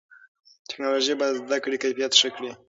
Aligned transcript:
ټیکنالوژي 0.69 1.13
به 1.19 1.25
د 1.31 1.35
زده 1.45 1.57
کړې 1.63 1.77
کیفیت 1.83 2.11
ښه 2.19 2.29
کړي. 2.35 2.51